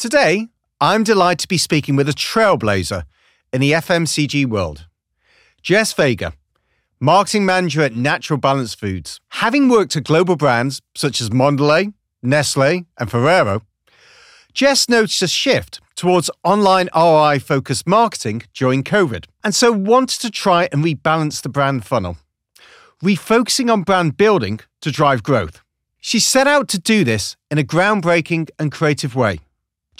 [0.00, 0.48] Today,
[0.80, 3.04] I'm delighted to be speaking with a trailblazer
[3.52, 4.86] in the FMCG world,
[5.62, 6.32] Jess Vega,
[6.98, 9.20] marketing manager at Natural Balance Foods.
[9.28, 11.92] Having worked at global brands such as Mondelez,
[12.22, 13.60] Nestle, and Ferrero,
[14.54, 20.30] Jess noticed a shift towards online ROI focused marketing during COVID, and so wanted to
[20.30, 22.16] try and rebalance the brand funnel,
[23.04, 25.60] refocusing on brand building to drive growth.
[26.00, 29.40] She set out to do this in a groundbreaking and creative way.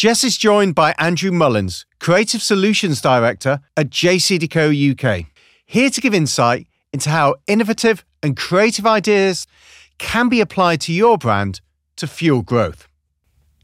[0.01, 5.27] Jess is joined by Andrew Mullins, Creative Solutions Director at JCDecaux UK,
[5.67, 9.47] here to give insight into how innovative and creative ideas
[9.99, 11.61] can be applied to your brand
[11.97, 12.89] to fuel growth.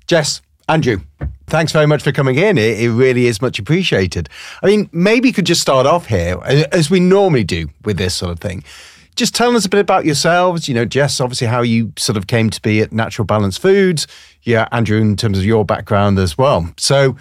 [0.07, 1.01] Jess, Andrew,
[1.47, 2.59] thanks very much for coming in.
[2.59, 4.29] It, it, really is much appreciated.
[4.63, 8.15] I mean, maybe you could just start off here, as we normally do with this
[8.15, 8.63] sort of thing
[9.17, 10.69] just telling us a bit about yourselves.
[10.69, 14.07] You know, Jess, obviously how you sort of came to be at Natural Balance Foods.
[14.43, 16.73] Yeah, Andrew, in terms of your background as well.
[16.77, 17.17] So,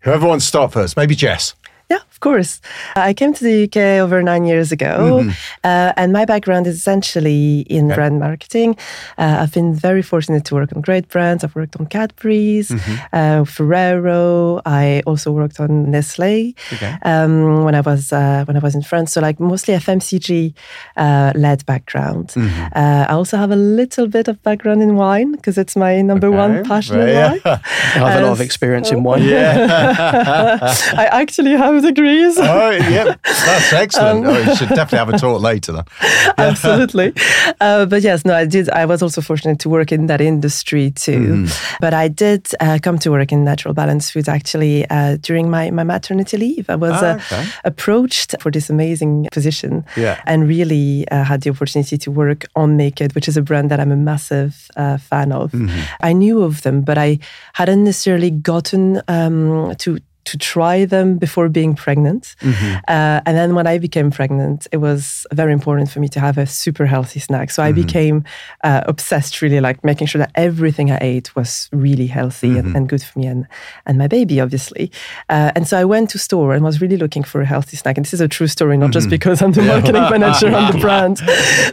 [0.00, 1.54] whoever wants to start first, maybe Jess.
[1.88, 2.62] Yeah, of course.
[2.94, 5.30] I came to the UK over nine years ago, mm-hmm.
[5.64, 7.94] uh, and my background is essentially in okay.
[7.94, 8.78] brand marketing.
[9.18, 11.44] Uh, I've been very fortunate to work on great brands.
[11.44, 12.94] I've worked on Cadbury's, mm-hmm.
[13.12, 14.62] uh, Ferrero.
[14.64, 16.96] I also worked on Nestle okay.
[17.02, 19.12] um, when I was uh, when I was in France.
[19.12, 20.54] So like mostly FMCG
[20.96, 22.28] uh, led background.
[22.28, 22.62] Mm-hmm.
[22.74, 26.28] Uh, I also have a little bit of background in wine because it's my number
[26.28, 26.36] okay.
[26.36, 27.46] one passion right, in life.
[27.46, 29.22] I have a lot of experience so, in wine.
[29.26, 32.38] Yeah, I actually have degrees.
[32.38, 34.26] Oh, yeah, that's excellent.
[34.26, 35.72] Um, oh, you should definitely have a talk later.
[35.72, 35.84] Then.
[36.38, 37.12] Absolutely.
[37.60, 38.68] Uh, but yes, no, I did.
[38.70, 41.46] I was also fortunate to work in that industry too.
[41.46, 41.78] Mm.
[41.80, 45.70] But I did uh, come to work in Natural Balance Foods actually uh, during my,
[45.70, 46.70] my maternity leave.
[46.70, 47.48] I was ah, uh, okay.
[47.64, 50.20] approached for this amazing position yeah.
[50.26, 53.80] and really uh, had the opportunity to work on Naked, which is a brand that
[53.80, 55.52] I'm a massive uh, fan of.
[55.52, 55.80] Mm-hmm.
[56.00, 57.18] I knew of them, but I
[57.54, 62.34] hadn't necessarily gotten um, to to try them before being pregnant.
[62.40, 62.76] Mm-hmm.
[62.88, 66.36] Uh, and then when I became pregnant, it was very important for me to have
[66.36, 67.50] a super healthy snack.
[67.50, 67.82] So I mm-hmm.
[67.82, 68.24] became
[68.64, 72.66] uh, obsessed, really, like making sure that everything I ate was really healthy mm-hmm.
[72.66, 73.46] and, and, good for me and,
[73.86, 74.90] and my baby, obviously.
[75.28, 77.96] Uh, and so I went to store and was really looking for a healthy snack.
[77.96, 79.10] And this is a true story, not just mm-hmm.
[79.10, 81.20] because I'm the marketing manager on the brand,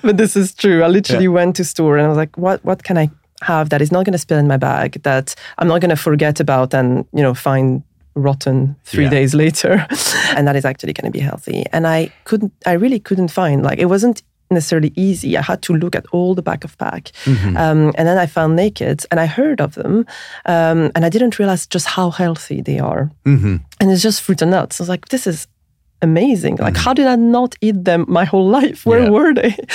[0.03, 0.83] but this is true.
[0.83, 1.29] I literally yeah.
[1.29, 3.09] went to store and I was like, what, what can I
[3.43, 5.95] have that is not going to spill in my bag that I'm not going to
[5.95, 7.83] forget about and you know find
[8.15, 9.09] rotten three yeah.
[9.09, 9.85] days later
[10.35, 13.63] and that is actually going to be healthy and i couldn't i really couldn't find
[13.63, 17.05] like it wasn't necessarily easy i had to look at all the back of pack
[17.23, 17.57] mm-hmm.
[17.57, 20.05] um, and then i found naked and i heard of them
[20.45, 23.57] um, and i didn't realize just how healthy they are mm-hmm.
[23.79, 25.47] and it's just fruit and nuts i was like this is
[26.03, 26.57] amazing.
[26.57, 26.83] Like, mm-hmm.
[26.83, 28.85] how did I not eat them my whole life?
[28.89, 29.09] Where yeah.
[29.09, 29.55] were they?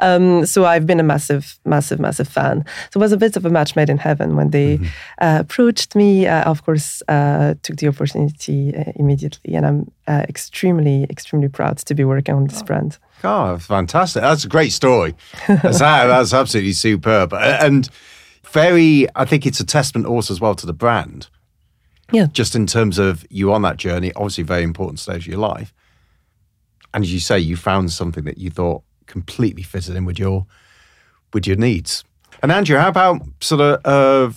[0.00, 2.64] Um, so I've been a massive, massive, massive fan.
[2.92, 4.86] So it was a bit of a match made in heaven when they mm-hmm.
[5.20, 6.24] uh, approached me.
[6.24, 11.78] Uh, of course, uh, took the opportunity uh, immediately, and I'm uh, extremely, extremely proud
[11.78, 12.64] to be working on this oh.
[12.64, 12.98] brand.
[13.24, 14.22] Oh, fantastic!
[14.22, 15.16] That's a great story.
[15.48, 17.90] That's, that's absolutely superb, and
[18.52, 19.08] very.
[19.16, 21.28] I think it's a testament also as well to the brand
[22.12, 22.26] yeah.
[22.32, 25.74] Just in terms of you on that journey, obviously very important stage of your life.
[26.94, 30.46] And as you say, you found something that you thought completely fitted in with your
[31.32, 32.04] with your needs.
[32.42, 34.32] And Andrew, how about sort of uh,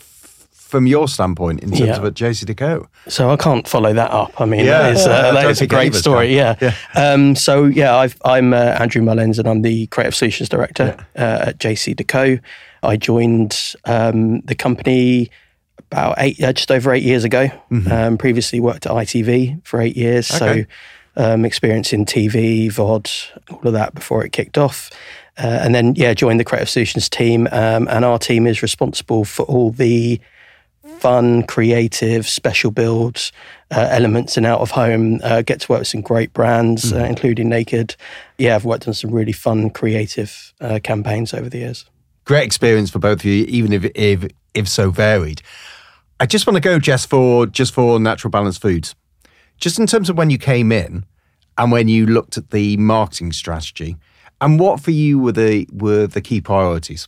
[0.72, 1.98] from your standpoint in terms yeah.
[1.98, 2.88] of at JCDecaux?
[3.08, 4.40] So I can't follow that up.
[4.40, 4.84] I mean, yeah.
[4.84, 6.36] that is, uh, that is a great story.
[6.36, 6.56] Yeah.
[6.62, 6.74] yeah.
[6.96, 11.46] Um, so yeah, i am uh, Andrew Mullins and I'm the Creative Solutions Director uh,
[11.48, 12.42] at JCDecaux.
[12.84, 15.30] I joined um, the company
[15.78, 17.48] about eight, uh, just over eight years ago.
[17.70, 17.92] Mm-hmm.
[17.92, 20.64] Um, previously worked at ITV for eight years, okay.
[20.64, 20.66] so
[21.16, 24.90] um, experience in TV, VOD, all of that before it kicked off.
[25.38, 27.48] Uh, and then, yeah, joined the Creative Solutions team.
[27.52, 30.20] Um, and our team is responsible for all the
[31.00, 33.32] fun, creative, special builds,
[33.72, 35.20] uh, elements and out of home.
[35.24, 37.06] Uh, get to work with some great brands, mm-hmm.
[37.06, 37.96] including Naked.
[38.38, 41.86] Yeah, I've worked on some really fun, creative uh, campaigns over the years.
[42.26, 45.42] Great experience for both of you, even if if if so varied.
[46.20, 48.94] I just want to go just for just for natural balance foods.
[49.62, 51.06] Just in terms of when you came in
[51.58, 53.96] and when you looked at the marketing strategy,
[54.42, 57.08] and what for you were the were the key priorities?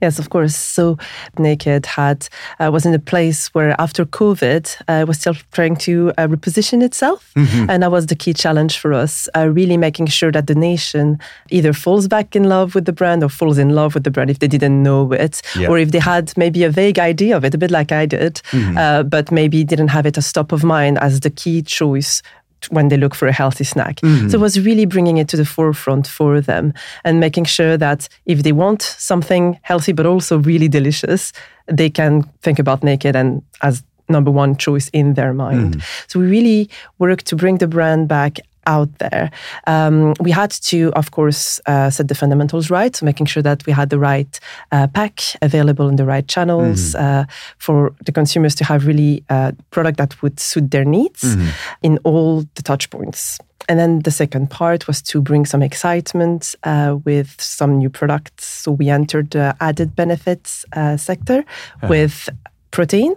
[0.00, 0.54] Yes, of course.
[0.54, 0.98] So
[1.38, 2.28] Naked had
[2.60, 6.82] uh, was in a place where after COVID uh, was still trying to uh, reposition
[6.82, 7.70] itself, mm-hmm.
[7.70, 9.28] and that was the key challenge for us.
[9.36, 11.18] Uh, really making sure that the nation
[11.50, 14.30] either falls back in love with the brand or falls in love with the brand
[14.30, 15.68] if they didn't know it, yeah.
[15.68, 18.34] or if they had maybe a vague idea of it, a bit like I did,
[18.50, 18.76] mm-hmm.
[18.78, 22.22] Uh, but maybe didn't have it as top of mind as the key choice
[22.70, 23.96] when they look for a healthy snack.
[24.00, 24.28] Mm-hmm.
[24.28, 26.72] So it was really bringing it to the forefront for them
[27.04, 31.32] and making sure that if they want something healthy but also really delicious,
[31.66, 35.76] they can think about Naked and as number one choice in their mind.
[35.76, 35.82] Mm.
[36.06, 39.30] So we really work to bring the brand back out there.
[39.66, 43.66] Um, we had to, of course, uh, set the fundamentals right, so making sure that
[43.66, 44.38] we had the right
[44.70, 47.04] uh, pack available in the right channels mm-hmm.
[47.04, 47.24] uh,
[47.56, 51.48] for the consumers to have really a uh, product that would suit their needs mm-hmm.
[51.82, 53.38] in all the touch points.
[53.68, 58.46] And then the second part was to bring some excitement uh, with some new products.
[58.46, 61.44] So we entered the added benefits uh, sector
[61.88, 62.28] with
[62.70, 63.14] protein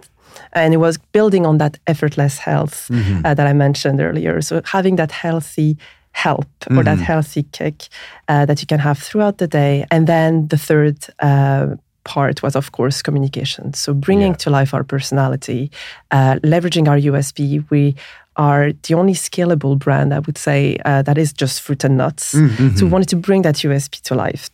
[0.52, 3.24] and it was building on that effortless health mm-hmm.
[3.24, 4.40] uh, that I mentioned earlier.
[4.40, 5.76] So having that healthy
[6.12, 6.78] help mm-hmm.
[6.78, 7.04] or that mm-hmm.
[7.04, 7.88] healthy kick
[8.28, 9.86] uh, that you can have throughout the day.
[9.90, 13.74] And then the third uh, part was, of course, communication.
[13.74, 14.38] So bringing yeah.
[14.38, 15.70] to life our personality,
[16.10, 17.68] uh, leveraging our USP.
[17.70, 17.96] We
[18.36, 22.34] are the only scalable brand, I would say, uh, that is just fruit and nuts.
[22.34, 22.76] Mm-hmm.
[22.76, 24.48] So we wanted to bring that USP to life.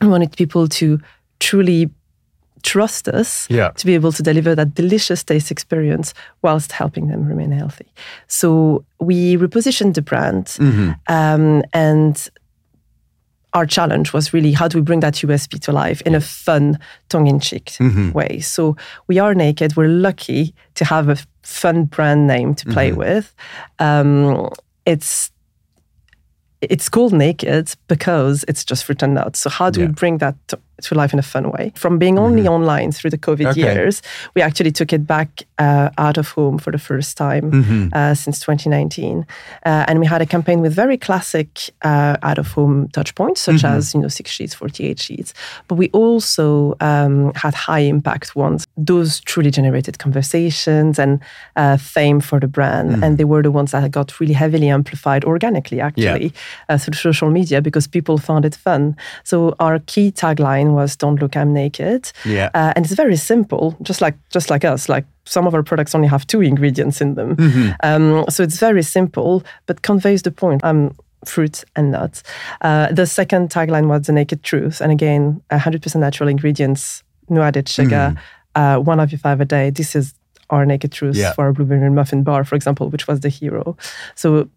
[0.00, 1.00] We wanted people to
[1.38, 1.90] truly
[2.62, 3.70] trust us yeah.
[3.70, 7.86] to be able to deliver that delicious taste experience whilst helping them remain healthy.
[8.26, 10.92] So we repositioned the brand mm-hmm.
[11.08, 12.30] um, and
[13.54, 16.78] our challenge was really how do we bring that USP to life in a fun,
[17.08, 18.12] tongue in cheek mm-hmm.
[18.12, 18.40] way.
[18.40, 18.76] So
[19.08, 19.76] we are naked.
[19.76, 22.98] We're lucky to have a fun brand name to play mm-hmm.
[22.98, 23.34] with.
[23.78, 24.48] Um,
[24.86, 25.30] it's
[26.62, 29.40] it's called naked because it's just fruit and nuts.
[29.40, 29.86] So how do yeah.
[29.86, 31.72] we bring that to, to life in a fun way.
[31.74, 32.52] From being only mm-hmm.
[32.52, 33.60] online through the COVID okay.
[33.60, 34.02] years,
[34.34, 37.88] we actually took it back uh, out of home for the first time mm-hmm.
[37.92, 39.26] uh, since 2019,
[39.64, 43.40] uh, and we had a campaign with very classic uh, out of home touch points,
[43.40, 43.76] such mm-hmm.
[43.76, 45.34] as you know six sheets, 48 sheets.
[45.68, 48.66] But we also um, had high impact ones.
[48.76, 51.20] Those truly generated conversations and
[51.56, 53.02] uh, fame for the brand, mm.
[53.02, 56.74] and they were the ones that got really heavily amplified organically, actually, yeah.
[56.74, 58.96] Uh, through social media because people found it fun.
[59.24, 63.76] So our key tagline was "Don't look, I'm naked." Yeah, uh, and it's very simple,
[63.82, 64.88] just like just like us.
[64.88, 67.70] Like some of our products only have two ingredients in them, mm-hmm.
[67.82, 70.64] um, so it's very simple, but conveys the point.
[70.64, 72.22] I'm fruit and nuts.
[72.60, 77.68] Uh, the second tagline was "The Naked Truth," and again, 100% natural ingredients, no added
[77.68, 78.60] sugar, mm-hmm.
[78.60, 79.70] uh, one of you five a day.
[79.70, 80.14] This is
[80.50, 81.32] our naked truth yeah.
[81.32, 83.76] for a blueberry muffin bar, for example, which was the hero.
[84.14, 84.48] So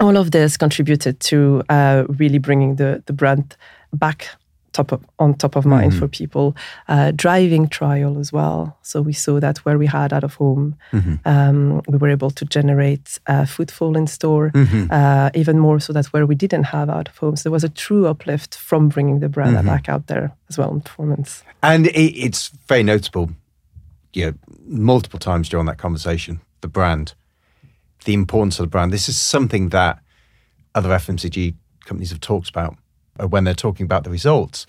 [0.00, 3.56] all of this contributed to uh, really bringing the the brand
[3.92, 4.28] back
[4.76, 6.00] top of, on top of mind mm-hmm.
[6.00, 6.56] for people.
[6.88, 8.76] Uh, driving trial as well.
[8.82, 11.14] So we saw that where we had out of home, mm-hmm.
[11.24, 14.86] um, we were able to generate uh, footfall in store, mm-hmm.
[14.90, 17.36] uh, even more so that where we didn't have out of home.
[17.36, 19.66] So there was a true uplift from bringing the brand mm-hmm.
[19.66, 21.42] back out there as well in performance.
[21.62, 23.30] And it, it's very notable,
[24.12, 24.34] you know,
[24.66, 27.14] multiple times during that conversation, the brand,
[28.04, 28.92] the importance of the brand.
[28.92, 29.98] This is something that
[30.74, 31.54] other FMCG
[31.86, 32.76] companies have talked about
[33.18, 34.66] when they're talking about the results.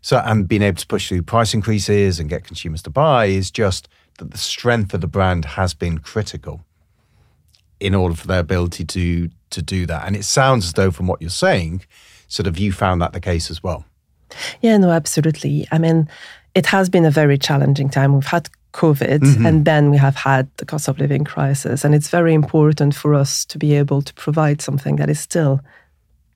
[0.00, 3.50] So, and being able to push through price increases and get consumers to buy is
[3.50, 3.88] just
[4.18, 6.64] that the strength of the brand has been critical
[7.80, 10.06] in order for their ability to to do that.
[10.06, 11.82] And it sounds as though, from what you're saying,
[12.28, 13.84] sort of you found that the case as well.
[14.60, 15.66] Yeah, no, absolutely.
[15.72, 16.08] I mean,
[16.54, 18.14] it has been a very challenging time.
[18.14, 19.46] We've had COVID, mm-hmm.
[19.46, 21.84] and then we have had the cost of living crisis.
[21.84, 25.60] And it's very important for us to be able to provide something that is still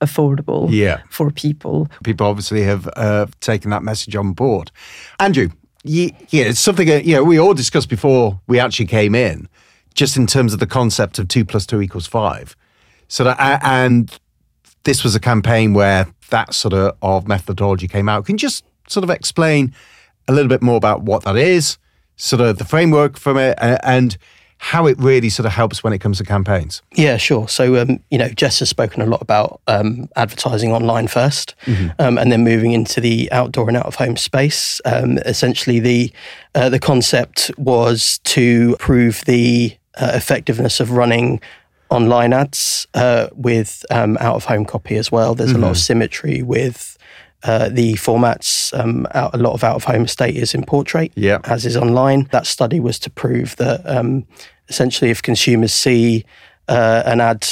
[0.03, 1.01] affordable yeah.
[1.09, 1.87] for people.
[2.03, 4.71] People obviously have uh, taken that message on board.
[5.19, 5.49] Andrew,
[5.83, 9.49] yeah, it's something that, you know, we all discussed before we actually came in,
[9.93, 12.55] just in terms of the concept of two plus two equals five.
[13.07, 14.17] So that, and
[14.83, 18.25] this was a campaign where that sort of, of methodology came out.
[18.25, 19.73] Can you just sort of explain
[20.27, 21.77] a little bit more about what that is,
[22.15, 24.17] sort of the framework from it, and
[24.63, 26.81] how it really sort of helps when it comes to campaigns.
[26.93, 27.49] Yeah, sure.
[27.49, 31.89] So, um, you know, Jess has spoken a lot about um, advertising online 1st mm-hmm.
[31.99, 34.79] um, and then moving into the outdoor and out of home space.
[34.85, 36.13] Um, essentially, the
[36.55, 41.41] uh, the concept was to prove the uh, effectiveness of running
[41.89, 45.35] online ads uh, with um, out of home copy as well.
[45.35, 45.59] There's mm-hmm.
[45.59, 45.81] a lot of mm-hmm.
[45.81, 46.97] symmetry with
[47.43, 51.11] uh, the formats, um, out, a lot of out of home estate is in portrait,
[51.15, 51.39] yeah.
[51.43, 52.29] as is online.
[52.31, 54.25] That study was to prove that um,
[54.69, 56.25] essentially, if consumers see
[56.67, 57.47] uh, an ad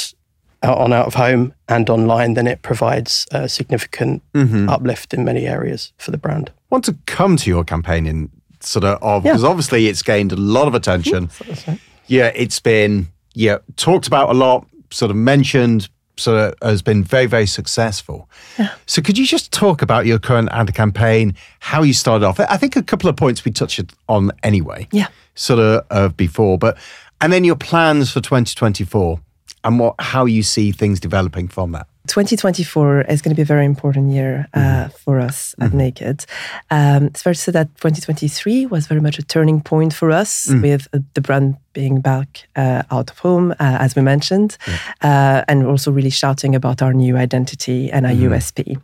[0.64, 4.70] out on out of home and online, then it provides a significant mm-hmm.
[4.70, 6.52] uplift in many areas for the brand.
[6.56, 9.50] I want to come to your campaign in sort of because yeah.
[9.50, 11.30] obviously it's gained a lot of attention.
[12.08, 17.04] yeah, it's been yeah talked about a lot, sort of mentioned, sort of has been
[17.04, 18.30] very very successful.
[18.60, 18.74] Yeah.
[18.86, 22.40] So could you just talk about your current ad campaign, how you started off?
[22.40, 24.88] I think a couple of points we touched on anyway.
[24.92, 25.08] Yeah.
[25.42, 26.78] Sort of uh, before, but
[27.20, 29.20] and then your plans for 2024
[29.64, 31.88] and what how you see things developing from that.
[32.08, 34.90] 2024 is going to be a very important year uh, mm-hmm.
[34.98, 35.78] for us at mm-hmm.
[35.78, 36.26] Naked.
[36.72, 40.48] Um, it's fair to say that 2023 was very much a turning point for us
[40.48, 40.62] mm.
[40.62, 44.78] with uh, the brand being back uh, out of home, uh, as we mentioned, yeah.
[45.02, 48.32] Uh, and also really shouting about our new identity and our mm.
[48.32, 48.34] Mm-hmm.
[48.34, 48.82] USP.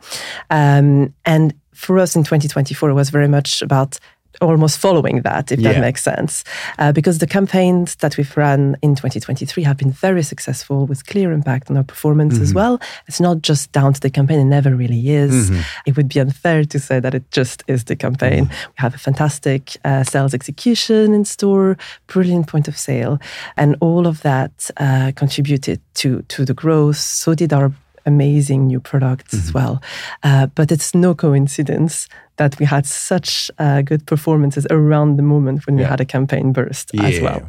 [0.52, 4.00] Um, and for us in 2024, it was very much about
[4.42, 5.74] almost following that, if yeah.
[5.74, 6.44] that makes sense.
[6.78, 11.32] Uh, because the campaigns that we've run in 2023 have been very successful with clear
[11.32, 12.44] impact on our performance mm-hmm.
[12.44, 12.80] as well.
[13.08, 15.50] It's not just down to the campaign, it never really is.
[15.50, 15.62] Mm-hmm.
[15.86, 18.46] It would be unfair to say that it just is the campaign.
[18.46, 18.70] Mm-hmm.
[18.70, 21.78] We have a fantastic uh, sales execution in store,
[22.08, 23.20] brilliant point of sale,
[23.56, 26.98] and all of that uh, contributed to, to the growth.
[26.98, 27.72] So did our
[28.08, 29.48] amazing new products mm-hmm.
[29.48, 29.82] as well.
[30.24, 35.66] Uh, but it's no coincidence that we had such uh, good performances around the moment
[35.66, 35.84] when yeah.
[35.84, 37.04] we had a campaign burst yeah.
[37.04, 37.42] as well.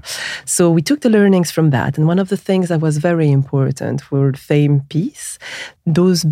[0.45, 1.99] So we took the learnings from that.
[1.99, 5.39] And one of the things that was very important for Fame Piece,
[5.87, 6.27] those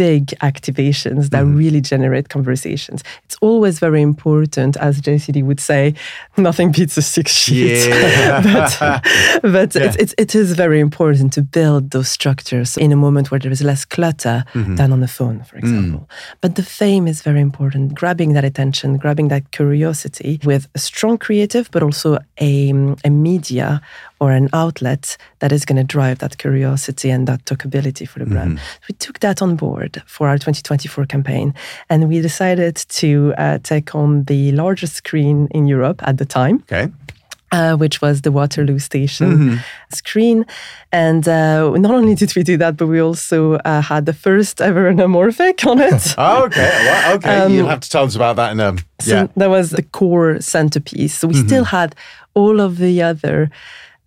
[0.00, 1.58] big activations that mm.
[1.62, 3.04] really generate conversations.
[3.26, 5.92] It's always very important, as JCD would say,
[6.38, 7.86] nothing beats a six sheet.
[7.86, 8.40] Yeah.
[8.54, 9.82] but but yeah.
[9.84, 13.52] it's, it's, it is very important to build those structures in a moment where there
[13.52, 14.76] is less clutter mm-hmm.
[14.76, 16.00] than on the phone, for example.
[16.00, 16.38] Mm.
[16.40, 21.18] But the fame is very important, grabbing that attention, grabbing that curiosity with a strong
[21.18, 22.72] creative, but also a,
[23.04, 23.82] a media
[24.20, 28.26] or an outlet that is going to drive that curiosity and that talkability for the
[28.26, 28.58] brand.
[28.58, 28.84] Mm-hmm.
[28.88, 31.54] We took that on board for our 2024 campaign,
[31.88, 36.56] and we decided to uh, take on the largest screen in Europe at the time.
[36.70, 36.92] Okay.
[37.52, 39.56] Uh, which was the Waterloo Station mm-hmm.
[39.92, 40.46] screen.
[40.92, 44.60] And uh, not only did we do that, but we also uh, had the first
[44.60, 46.14] ever anamorphic on it.
[46.18, 46.70] oh, okay.
[46.84, 47.38] Well, okay.
[47.40, 48.68] Um, You'll have to tell us about that in a.
[48.68, 49.24] Um, yeah.
[49.26, 51.18] So that was the core centerpiece.
[51.18, 51.48] So we mm-hmm.
[51.48, 51.96] still had
[52.34, 53.50] all of the other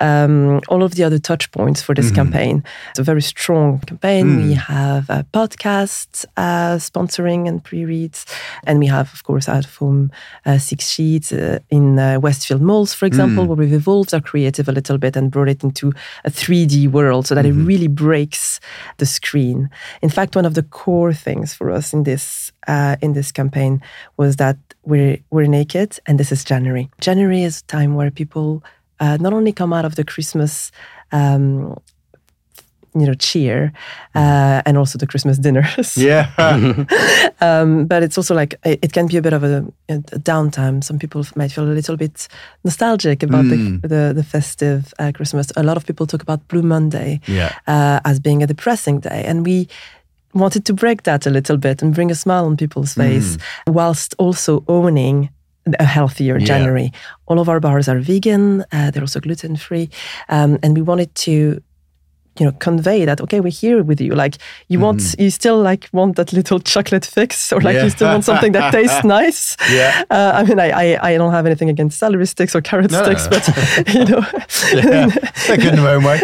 [0.04, 2.16] um, all of the other touch points for this mm-hmm.
[2.16, 2.64] campaign.
[2.90, 4.26] It's a very strong campaign.
[4.28, 4.48] Mm.
[4.48, 8.26] We have a podcast uh, sponsoring and pre-reads,
[8.66, 10.12] and we have, of course, out of home
[10.46, 13.48] uh, six sheets uh, in uh, Westfield malls, for example, mm.
[13.48, 15.94] where we've evolved our creative a little bit and brought it into
[16.26, 17.62] a 3D world so that mm-hmm.
[17.62, 18.60] it really breaks
[18.98, 19.70] the screen.
[20.02, 23.82] In fact, one of the core things for us in this uh, in this campaign
[24.18, 26.90] was that we're we're naked, and this is January.
[27.00, 28.64] January is a time where people
[29.00, 30.72] uh, not only come out of the Christmas
[31.12, 31.76] um,
[32.96, 33.74] you know cheer
[34.16, 36.30] uh, and also the christmas dinners yeah
[37.42, 40.84] um, but it's also like it, it, can be a bit of a, a, downtime
[40.84, 42.28] some people might feel a little bit
[42.64, 43.82] nostalgic about mm.
[43.82, 47.56] the, the, the festive uh, christmas a lot of people talk about blue monday yeah.
[47.68, 49.68] uh, as being a depressing day and we
[50.34, 53.74] wanted to break that a little bit and bring a smile on people's face mm.
[53.74, 55.30] whilst also owning
[55.80, 56.46] a healthier yeah.
[56.46, 56.92] January.
[57.28, 58.66] All of our bars are vegan.
[58.72, 59.90] Uh, they're also gluten free,
[60.30, 61.62] um, and we wanted to
[62.40, 64.38] you know convey that okay we're here with you like
[64.68, 64.86] you mm-hmm.
[64.86, 67.84] want you still like want that little chocolate fix or like yeah.
[67.84, 71.32] you still want something that tastes nice yeah uh, i mean I, I, I don't
[71.32, 73.04] have anything against celery sticks or carrot no.
[73.04, 73.48] sticks but
[73.94, 74.26] you know
[74.74, 75.10] yeah.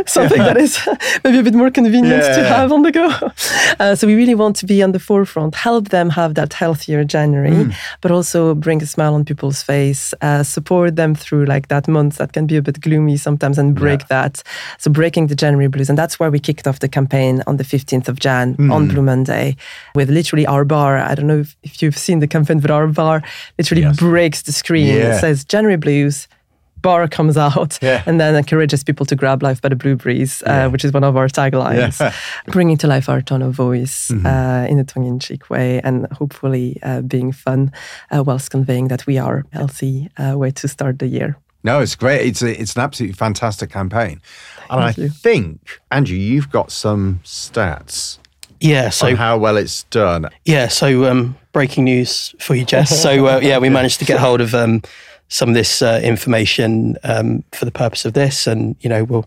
[0.08, 0.80] something that is
[1.24, 2.38] maybe a bit more convenient yeah.
[2.38, 3.08] to have on the go
[3.80, 7.04] uh, so we really want to be on the forefront help them have that healthier
[7.04, 7.76] january mm.
[8.02, 12.18] but also bring a smile on people's face uh, support them through like that month
[12.18, 14.42] that can be a bit gloomy sometimes and break that
[14.80, 17.64] so breaking the january blues and that's where we kicked off the campaign on the
[17.66, 18.72] 15th of Jan mm.
[18.72, 19.58] on Blue Monday
[19.96, 20.98] with literally our bar.
[20.98, 23.22] I don't know if, if you've seen the campaign, but our bar
[23.58, 24.00] literally yes.
[24.00, 24.88] breaks the screen.
[24.88, 25.16] Yeah.
[25.16, 26.30] It says January Blues
[26.82, 28.02] bar comes out yeah.
[28.06, 30.68] and then encourages people to grab life by the blue breeze, uh, yeah.
[30.68, 32.14] which is one of our taglines, yeah.
[32.54, 34.26] bringing to life our tone of voice mm-hmm.
[34.26, 37.74] uh, in a tongue-in-cheek way and hopefully uh, being fun
[38.12, 41.36] uh, whilst conveying that we are healthy uh, way to start the year.
[41.64, 42.26] No, it's great.
[42.26, 44.22] It's a, it's an absolutely fantastic campaign,
[44.70, 45.10] and I you.
[45.10, 48.18] think Andrew, you've got some stats.
[48.62, 50.30] Yeah, so how well it's done.
[50.46, 53.02] Yeah, so um, breaking news for you, Jess.
[53.02, 54.82] So uh, yeah, we managed to get hold of um,
[55.30, 59.26] some of this uh, information um, for the purpose of this, and you know we'll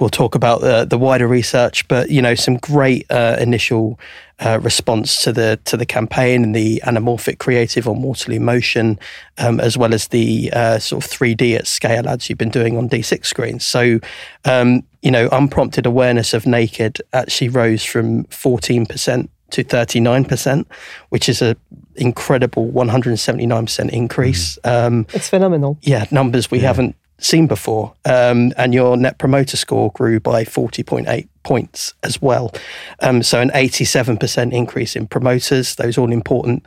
[0.00, 3.98] we'll talk about the, the wider research, but you know some great uh, initial
[4.44, 8.98] uh, response to the to the campaign and the anamorphic creative on Waterloo Motion,
[9.38, 12.76] um, as well as the uh, sort of 3D at scale ads you've been doing
[12.76, 13.64] on D6 screens.
[13.64, 14.00] So,
[14.44, 20.66] um, you know, unprompted awareness of naked actually rose from 14% to 39%,
[21.10, 21.56] which is a
[21.96, 24.58] incredible 179% increase.
[24.64, 24.86] Mm.
[24.86, 25.78] Um, it's phenomenal.
[25.82, 26.68] Yeah, numbers we yeah.
[26.68, 27.94] haven't seen before.
[28.04, 32.52] Um, and your net promoter score grew by 40.8 points as well.
[33.00, 36.64] Um, so an 87% increase in promoters, those all important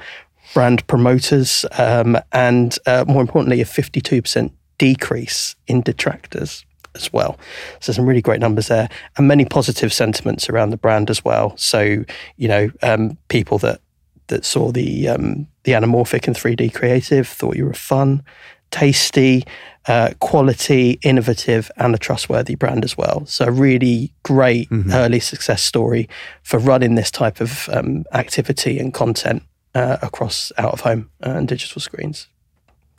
[0.54, 6.66] brand promoters, um, and uh, more importantly, a 52% decrease in detractors.
[6.96, 7.38] as well.
[7.82, 11.56] So some really great numbers there, and many positive sentiments around the brand as well.
[11.58, 12.06] So
[12.38, 13.82] you know, um, people that
[14.28, 18.24] that saw the um, the anamorphic and 3D creative thought you were fun,
[18.72, 19.44] tasty,
[19.88, 23.26] uh, quality, innovative, and a trustworthy brand as well.
[23.26, 24.92] So, a really great mm-hmm.
[24.92, 26.10] early success story
[26.44, 29.44] for running this type of um, activity and content
[29.76, 32.28] uh, across out of home and digital screens.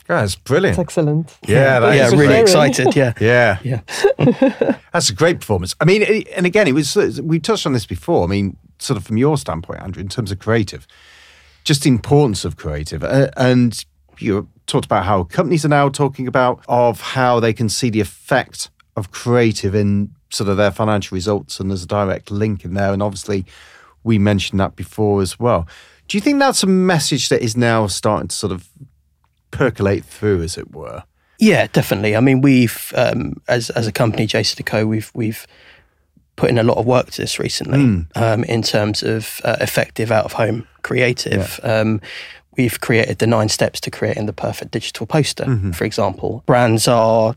[0.07, 0.77] That's brilliant.
[0.77, 1.37] That's excellent.
[1.45, 2.95] Yeah, that yeah, really excited.
[2.95, 3.81] Yeah, yeah, yeah.
[4.93, 5.75] That's a great performance.
[5.81, 8.23] I mean, and again, it was we touched on this before.
[8.23, 10.87] I mean, sort of from your standpoint, Andrew, in terms of creative,
[11.65, 13.83] just the importance of creative, uh, and
[14.19, 18.01] you talked about how companies are now talking about of how they can see the
[18.01, 22.73] effect of creative in sort of their financial results, and there's a direct link in
[22.73, 22.93] there.
[22.93, 23.45] And obviously,
[24.03, 25.67] we mentioned that before as well.
[26.07, 28.69] Do you think that's a message that is now starting to sort of
[29.51, 31.03] percolate through, as it were?
[31.39, 32.15] Yeah, definitely.
[32.15, 35.45] I mean, we've um, as as a company, JCDecaux, we've we've
[36.35, 38.07] put in a lot of work to this recently mm.
[38.15, 41.59] um, in terms of uh, effective out of home creative.
[41.63, 41.79] Yeah.
[41.79, 42.01] Um,
[42.57, 45.71] we've created the nine steps to creating the perfect digital poster, mm-hmm.
[45.71, 46.43] for example.
[46.45, 47.35] Brands are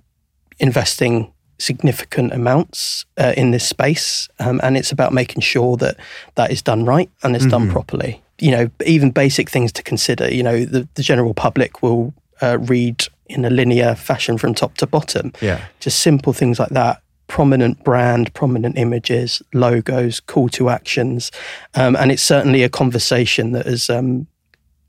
[0.59, 5.97] investing significant amounts uh, in this space, um, and it's about making sure that
[6.35, 7.50] that is done right and it's mm-hmm.
[7.50, 8.23] done properly.
[8.39, 10.33] You know, even basic things to consider.
[10.33, 14.75] You know, the, the general public will uh, read in a linear fashion from top
[14.79, 15.33] to bottom.
[15.41, 17.03] Yeah, just simple things like that.
[17.27, 21.31] Prominent brand, prominent images, logos, call to actions,
[21.75, 24.27] um, and it's certainly a conversation that has um,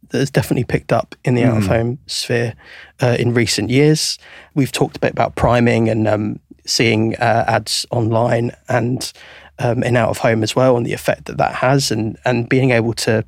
[0.10, 1.50] that has definitely picked up in the mm.
[1.50, 2.53] out of home sphere
[3.01, 4.17] uh, in recent years.
[4.53, 9.12] We've talked a bit about priming and um, seeing uh, ads online and
[9.60, 12.50] um, in out of home as well, and the effect that that has, and and
[12.50, 13.24] being able to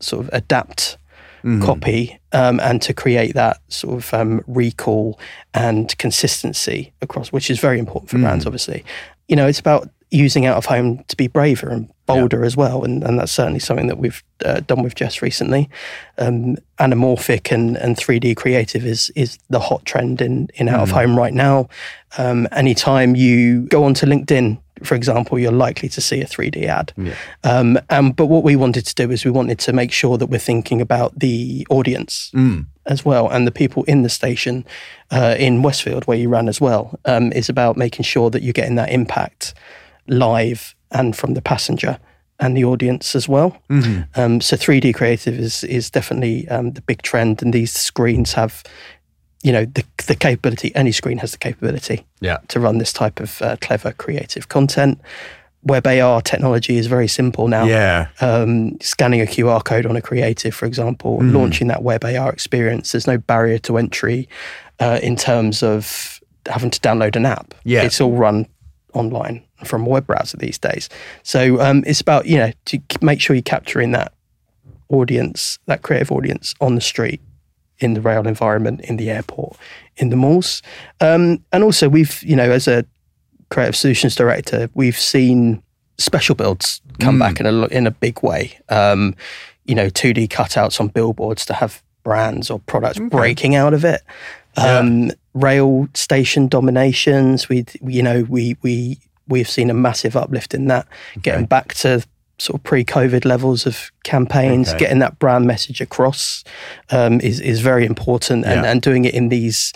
[0.00, 0.96] sort of adapt
[1.44, 1.62] mm.
[1.62, 5.18] copy um, and to create that sort of um, recall
[5.54, 8.22] and consistency across, which is very important for mm.
[8.22, 8.84] brands, obviously.
[9.28, 12.46] You know, it's about using out of home to be braver and bolder yeah.
[12.46, 12.82] as well.
[12.82, 15.70] And, and that's certainly something that we've uh, done with Jess recently.
[16.16, 20.88] Um, anamorphic and, and 3D creative is is the hot trend in, in out of
[20.90, 20.94] mm.
[20.94, 21.68] home right now.
[22.16, 26.92] Um, anytime you go onto LinkedIn, for example, you're likely to see a 3D ad.
[26.96, 27.14] Yeah.
[27.44, 30.26] Um, and, but what we wanted to do is we wanted to make sure that
[30.26, 32.30] we're thinking about the audience.
[32.34, 32.66] Mm.
[32.86, 34.64] As well, and the people in the station
[35.10, 38.54] uh, in Westfield, where you ran as well, um, is about making sure that you're
[38.54, 39.52] getting that impact
[40.06, 41.98] live and from the passenger
[42.40, 43.56] and the audience as well.
[43.68, 44.20] Mm-hmm.
[44.20, 48.62] Um, so 3D creative is is definitely um, the big trend, and these screens have,
[49.42, 50.74] you know, the the capability.
[50.74, 52.38] Any screen has the capability, yeah.
[52.48, 55.00] to run this type of uh, clever creative content.
[55.64, 57.64] Web AR technology is very simple now.
[57.64, 58.08] Yeah.
[58.20, 61.32] Um, scanning a QR code on a creative, for example, mm.
[61.32, 62.92] launching that web AR experience.
[62.92, 64.28] There's no barrier to entry
[64.78, 67.54] uh, in terms of having to download an app.
[67.64, 67.82] Yeah.
[67.82, 68.46] It's all run
[68.94, 70.88] online from a web browser these days.
[71.22, 74.12] So um, it's about you know to make sure you're capturing that
[74.88, 77.20] audience, that creative audience on the street,
[77.78, 79.56] in the rail environment, in the airport,
[79.96, 80.62] in the malls,
[81.00, 82.84] um, and also we've you know as a
[83.50, 85.62] creative solutions director, we've seen
[85.98, 87.20] special builds come mm.
[87.20, 88.58] back in a in a big way.
[88.68, 89.14] Um,
[89.64, 93.08] you know, 2D cutouts on billboards to have brands or products okay.
[93.08, 94.02] breaking out of it.
[94.56, 95.12] Um.
[95.34, 97.48] Rail station dominations.
[97.48, 101.20] We, you know, we we we've seen a massive uplift in that, okay.
[101.20, 102.04] getting back to
[102.38, 104.78] sort of pre-COVID levels of campaigns, okay.
[104.78, 106.44] getting that brand message across
[106.90, 108.70] um, is is very important, and, yeah.
[108.70, 109.72] and doing it in these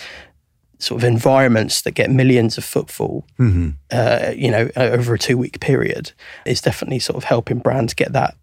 [0.79, 3.71] sort of environments that get millions of footfall, mm-hmm.
[3.93, 6.13] uh, you know, over a two week period
[6.45, 8.37] is definitely sort of helping brands get that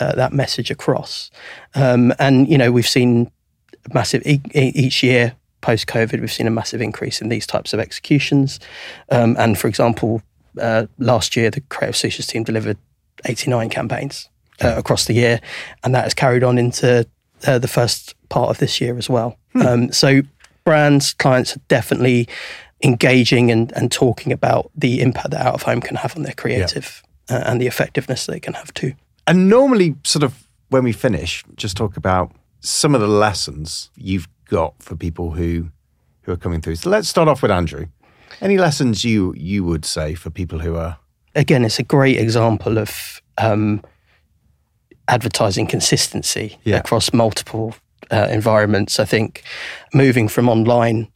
[0.00, 1.30] uh, that message across.
[1.74, 3.30] Um, and you know, we've seen
[3.92, 7.80] massive e- each year post COVID, we've seen a massive increase in these types of
[7.80, 8.60] executions.
[9.10, 10.22] Um, and for example,
[10.60, 12.78] uh, last year, the Creative Solutions team delivered
[13.24, 14.28] 89 campaigns
[14.62, 15.40] uh, across the year,
[15.82, 17.06] and that has carried on into
[17.46, 19.38] uh, the first part of this year as well.
[19.52, 19.62] Hmm.
[19.62, 20.22] Um, so,
[20.64, 22.28] brands, clients are definitely
[22.82, 26.34] engaging and, and talking about the impact that out of home can have on their
[26.34, 27.10] creative yeah.
[27.36, 28.92] Uh, and the effectiveness they can have too.
[29.26, 34.28] And normally, sort of when we finish, just talk about some of the lessons you've
[34.44, 35.70] got for people who
[36.22, 36.76] who are coming through.
[36.76, 37.86] So let's start off with Andrew.
[38.40, 40.98] Any lessons you you would say for people who are
[41.34, 41.64] again?
[41.64, 43.82] It's a great example of um,
[45.08, 46.76] advertising consistency yeah.
[46.76, 47.74] across multiple
[48.10, 49.00] uh, environments.
[49.00, 49.42] I think
[49.92, 51.08] moving from online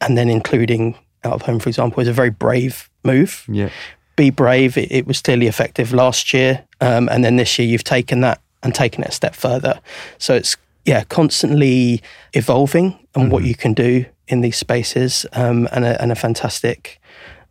[0.00, 3.44] and then including out of home, for example, is a very brave move.
[3.48, 3.70] Yeah.
[4.16, 4.76] Be brave.
[4.76, 8.40] It, it was clearly effective last year, um, and then this year you've taken that
[8.62, 9.80] and taken it a step further.
[10.18, 13.32] So it's yeah, constantly evolving and mm-hmm.
[13.32, 17.00] what you can do in these spaces, um, and, a, and, a, fantastic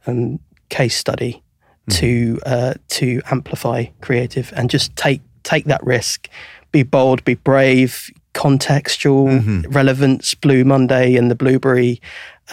[0.08, 0.40] um,
[0.70, 1.44] case study
[1.90, 1.96] mm.
[2.00, 6.30] to uh, to amplify creative and just take take that risk,
[6.72, 9.72] be bold, be brave, contextual mm-hmm.
[9.72, 10.34] relevance.
[10.34, 12.02] Blue Monday and the Blueberry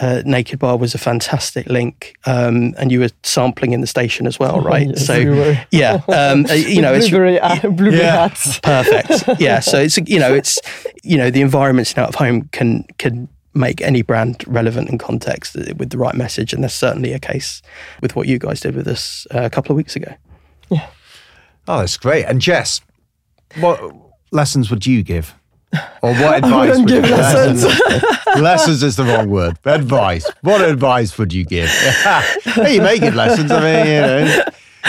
[0.01, 4.27] uh, Naked Bar was a fantastic link, um, and you were sampling in the station
[4.27, 4.87] as well, right?
[4.87, 8.27] yes, so we yeah, um, uh, you know, blueberry, it's uh, blueberry yeah.
[8.27, 8.59] hats.
[8.63, 9.39] Perfect.
[9.39, 10.59] Yeah, so it's you know, it's
[11.03, 14.97] you know, the environments in out of home can can make any brand relevant in
[14.97, 17.61] context with the right message, and there's certainly a case
[18.01, 20.13] with what you guys did with us uh, a couple of weeks ago.
[20.69, 20.87] Yeah.
[21.67, 22.25] Oh, that's great.
[22.25, 22.81] And Jess,
[23.59, 23.79] what
[24.31, 25.35] lessons would you give?
[26.01, 27.63] Or what advice would you give lessons.
[28.39, 29.57] lessons is the wrong word.
[29.65, 30.29] Advice.
[30.41, 31.69] What advice would you give?
[32.43, 33.51] hey, you may give lessons.
[33.51, 34.43] I mean, you know.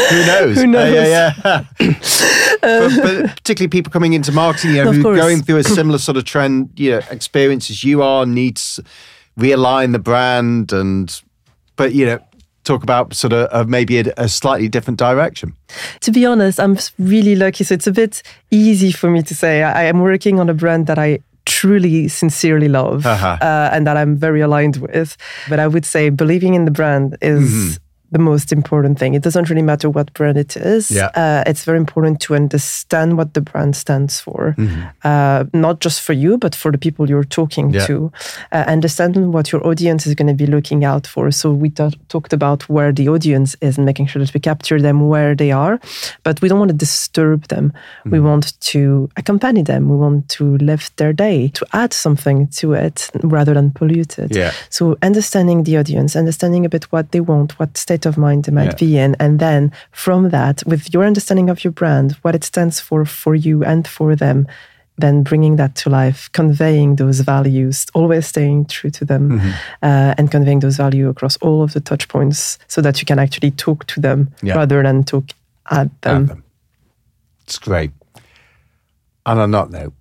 [0.08, 0.56] Who knows?
[0.56, 0.96] Who knows?
[0.96, 1.94] Uh, yeah, yeah.
[2.60, 5.98] but, but, particularly people coming into marketing, you know, who are going through a similar
[5.98, 8.78] sort of trend, you know, experience as you are, needs
[9.38, 11.20] realign the brand, and
[11.76, 12.20] but you know,
[12.70, 15.54] talk about sort of, of maybe a, a, slightly different direction?
[16.00, 17.64] To be honest, I'm really lucky.
[17.64, 19.62] So it's a bit easy for me to say.
[19.62, 23.38] I, am working on a brand that I truly, sincerely love uh-huh.
[23.40, 25.16] uh, and that I'm very aligned with.
[25.48, 27.50] But I would say believing in the brand is.
[27.50, 29.14] Mm-hmm the most important thing.
[29.14, 30.90] It doesn't really matter what brand it is.
[30.90, 31.10] Yeah.
[31.14, 34.82] Uh, it's very important to understand what the brand stands for, mm-hmm.
[35.04, 37.86] uh, not just for you, but for the people you're talking yeah.
[37.86, 38.12] to.
[38.52, 41.30] Uh, understand what your audience is going to be looking out for.
[41.30, 44.80] So we t- talked about where the audience is and making sure that we capture
[44.80, 45.80] them where they are,
[46.22, 47.72] but we don't want to disturb them.
[47.72, 48.10] Mm-hmm.
[48.10, 49.88] We want to accompany them.
[49.88, 54.34] We want to lift their day, to add something to it rather than pollute it.
[54.34, 54.52] Yeah.
[54.68, 58.44] So understanding the audience, understanding a bit what they want, what state state of mind
[58.44, 58.86] they might yeah.
[58.86, 59.16] be in.
[59.18, 63.34] And then from that, with your understanding of your brand, what it stands for for
[63.34, 64.46] you and for them,
[64.98, 69.50] then bringing that to life, conveying those values, always staying true to them, mm-hmm.
[69.82, 73.18] uh, and conveying those values across all of the touch points so that you can
[73.18, 74.54] actually talk to them yeah.
[74.56, 75.24] rather than talk
[75.70, 76.22] at them.
[76.22, 76.44] at them.
[77.44, 77.90] It's great.
[79.24, 79.92] And on that note,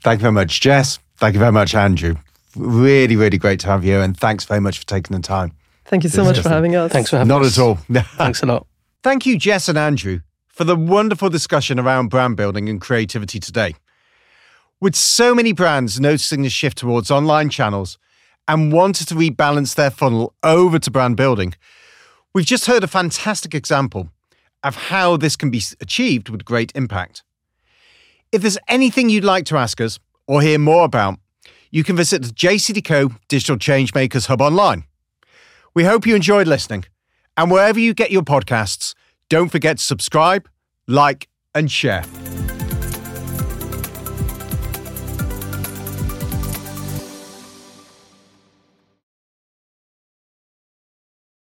[0.00, 0.98] thank you very much, Jess.
[1.16, 2.14] Thank you very much, Andrew.
[2.56, 4.00] Really, really great to have you.
[4.00, 5.52] And thanks very much for taking the time.
[5.84, 6.92] Thank you so much for having us.
[6.92, 7.58] Thanks for having Not us.
[7.58, 8.02] Not at all.
[8.16, 8.66] Thanks a lot.
[9.02, 13.74] Thank you, Jess and Andrew, for the wonderful discussion around brand building and creativity today.
[14.80, 17.98] With so many brands noticing the shift towards online channels
[18.48, 21.54] and wanted to rebalance their funnel over to brand building,
[22.34, 24.08] we've just heard a fantastic example
[24.62, 27.22] of how this can be achieved with great impact.
[28.30, 31.18] If there's anything you'd like to ask us or hear more about,
[31.70, 34.84] you can visit the JCDecaux Digital Changemakers Hub online.
[35.74, 36.84] We hope you enjoyed listening.
[37.36, 38.94] And wherever you get your podcasts,
[39.28, 40.48] don't forget to subscribe,
[40.86, 42.04] like, and share.